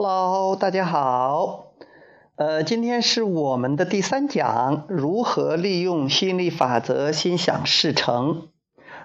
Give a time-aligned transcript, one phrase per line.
[0.00, 1.72] Hello，大家好。
[2.36, 8.46] 呃，今天是我们的第三讲，如何利用吸引力法则，心想事成。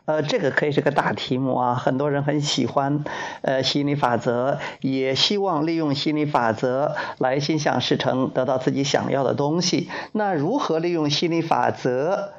[0.06, 3.04] 呃，这个可以是个大题目啊，很多人很喜欢
[3.42, 9.90] 呃吸引力法则，也希望利用吸引力法则来心想事成，得到自己想要的东西。
[10.12, 12.34] 那如何利用吸引力法则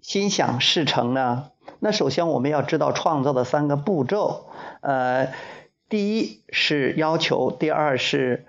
[0.00, 1.50] 心想事成呢？
[1.78, 4.46] 那首先我们要知道创造的三个步骤。
[4.80, 5.32] 呃，
[5.94, 8.46] 第一是要求，第二是。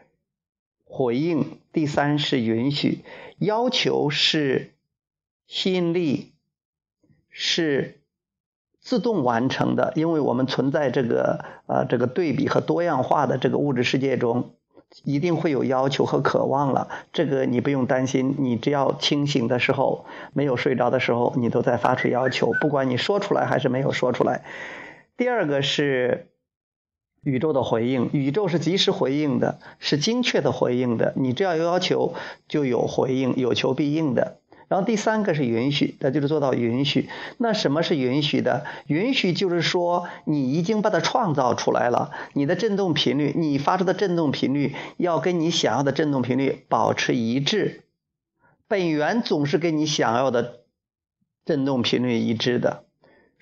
[0.84, 3.04] 回应，第三是允许。
[3.38, 4.71] 要求是
[5.45, 6.31] 吸引力
[7.30, 7.99] 是
[8.80, 14.55] 自动完成的，因为我们存在这个呃这个对比和多样化的这个物质世界中，
[15.04, 16.90] 一定会有要求和渴望了。
[17.13, 24.43] 这个你不用担心，你只要清醒的时候，没有睡着的时候，你都在发出要求，不管你说出来还是没有说出来。
[25.16, 26.30] 第二个是。
[27.25, 31.11] 宇宙的回应，宇宙是及时回应的，是精确的回应的。
[31.15, 32.13] 你只要有要求，
[32.48, 34.37] 就有回应，有求必应的。
[34.67, 37.09] 然后第三个是允许，那就是做到允许。
[37.40, 38.65] 那什么是允许的？
[38.85, 42.12] 允许就是说，你已经把它创造出来了。
[42.34, 47.82] 你的振动频率，你发出的振动频率，要跟你想要的振动频率保持一致。
[48.67, 50.62] 本源总是跟你想要的
[51.43, 52.85] 振动频率一致的。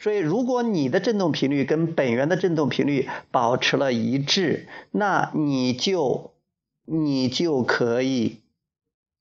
[0.04, 6.34] 所以，如果你的振动频率跟本源的振动频率保持了一致，那你就
[6.84, 8.42] 你就可以，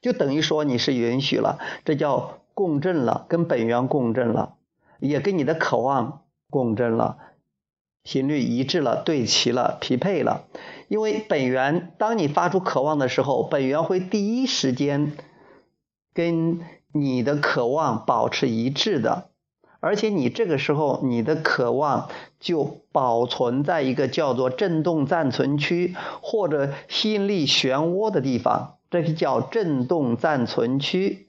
[0.01, 4.57] 就等于说你是允许了，这叫共振了，跟本源共振了，
[4.99, 7.17] 也跟你的渴望共振了，
[8.03, 10.47] 频率一致了，对齐了，匹配了。
[10.89, 15.13] 因为本源，当你发出渴望的时候，本源会第一时间
[16.13, 16.59] 跟
[16.93, 19.29] 你的渴望保持一致的。
[19.83, 31.27] 而且你这个时候，你的渴望就保存在一个叫做振动暂存区或者吸引力漩涡的地方，这是叫振动暂存区，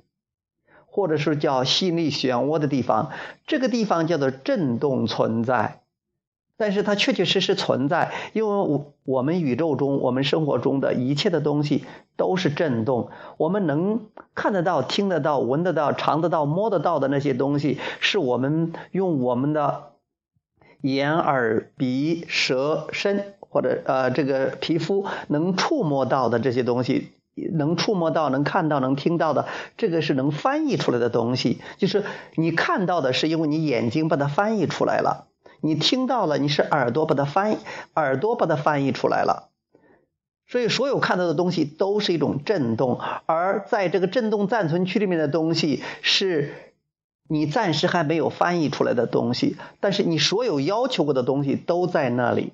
[0.86, 3.10] 或者是叫吸引力漩涡的地方。
[3.48, 5.83] 这个地方叫做振动存在。
[6.56, 11.84] 但是它确确实实存在，因为我我们宇宙中、我们生活中的一切的东西
[12.16, 13.10] 都是振动。
[13.38, 19.94] 我们能看得到、听得到、闻得到、尝得到、摸得到的那些东西，是我们用我们的
[20.82, 27.14] 眼、耳、鼻、舌、身或者呃这个皮肤能触摸到的这些东西，
[27.52, 31.60] 能触摸到、能看到、能听到的，这个是能翻译出来的东西。
[31.78, 32.04] 就是
[32.36, 35.28] 你看到的是因为你眼睛把它翻译出来了。
[35.66, 37.56] 你听到了，你是耳朵把它翻，
[37.96, 39.48] 耳朵把它翻译出来了，
[40.46, 46.54] 所以所有看到的东西都是一种震动，而在这个震动暂存区里面的东西，是
[47.30, 52.52] 你暂时还没有翻译出来的东西，但是你所有要求过的东西都在那里。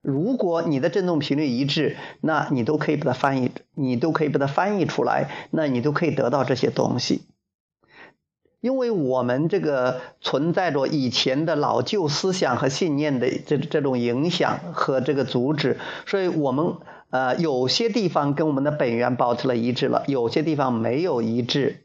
[0.00, 7.20] 如果你的振动频率一致，那你都可以把它翻译，你都可以把它翻译出来，那你都可以得到这些东西。
[8.64, 15.76] 因为我们这个存在着以前的老旧思想和信念的这这种影响和这个阻止，
[16.06, 16.76] 所以我们
[17.10, 21.84] 呃有些地方跟我们的本源保持了一致了，有些地方没有一致。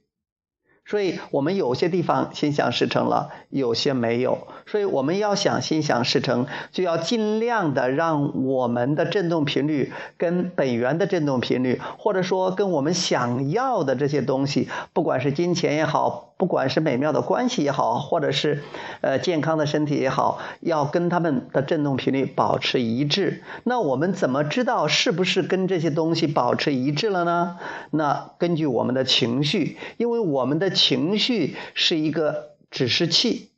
[0.85, 4.47] 所以我们有些地方心想事成了，有些没有。
[4.65, 18.63] 所以我们要想心想事成，就要尽量的让我们的振动频率跟本源的振动频率，或者说跟我们想要的这些东西，不管是金钱也好，不管是美妙的关系也好，或者是
[19.01, 23.43] 呃健康的身体也好，要跟他们的振动频率保持一致。
[23.63, 27.59] 那我们怎么知道是不是跟这些东西保持一致了呢？
[27.91, 30.79] 那根据我们的情绪，因为我们的。
[30.79, 33.49] 情绪是一个指示器，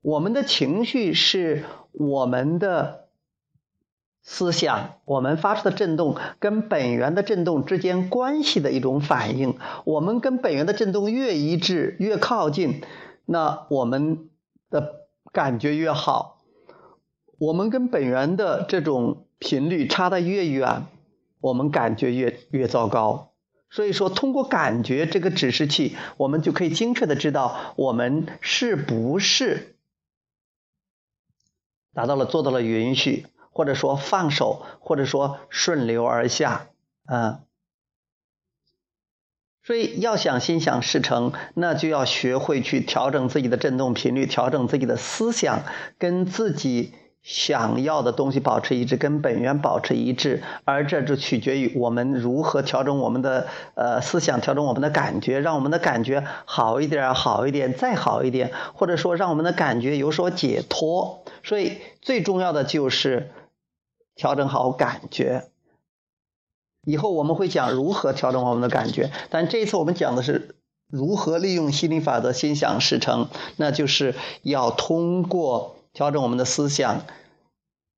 [0.00, 3.08] 我们的情绪是我们的
[4.22, 9.58] 思想，我们发出的震动跟本源的震动之间关系的一种反应。
[9.84, 12.82] 我们跟本源的震动越一致、越靠近，
[13.26, 14.30] 那我们
[14.70, 16.38] 的感觉越好；
[17.38, 20.86] 我们跟本源的这种频率差的越远，
[21.40, 23.32] 我们感觉越越糟糕。
[23.70, 29.74] 所以说，通过感觉这个指示器，我们就可以精确的知道我们是不是
[31.92, 36.66] 达到了做到了允许，或者说放手，或者说顺流而下，
[37.06, 37.40] 啊。
[39.62, 45.60] 所以要想心想事成，那就要学会去调整自己的振动频率，调整自己的思想，
[45.98, 46.94] 跟自己。
[47.22, 61.22] 想要的东西保持一致，跟本源保持一致，而这就取决于我们如何调整我们的呃思想，调整我们的感觉，让我们的感觉好一点，好一点，再好一点，或者说让我们的感觉有所解脱。
[61.44, 63.30] 所以最重要的就是
[64.14, 65.50] 调整好感觉。
[66.84, 70.56] 以后我们会讲如何调整我们的感觉，但这一次我们讲的是
[70.88, 77.02] 如何利用心理法则，心想事成，那就是要通过调整我们的思想，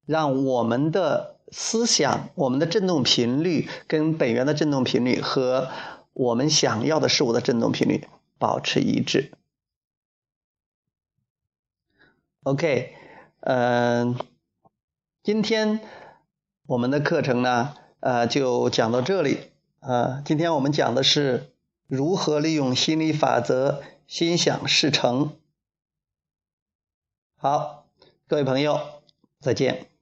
[0.05, 5.70] 让我们的思想、我们的振动频率跟本源的振动频率和
[6.12, 8.06] 我们想要的事物的振动频率
[8.38, 9.32] 保持一致。
[12.43, 12.94] OK，
[13.40, 14.16] 嗯，
[15.22, 15.81] 今天
[16.66, 17.75] 我们的课程呢？
[18.00, 19.50] 呃，就讲到这里。
[19.81, 21.52] 呃，今天我们讲的是
[21.87, 25.37] 如何利用心理法则，心想事成。
[27.37, 27.87] 好，
[28.26, 28.81] 各位朋友，
[29.40, 29.94] 再见。